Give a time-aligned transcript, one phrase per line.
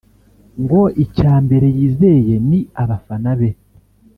[0.61, 3.49] ngo icya mbere yizeye ni abafana be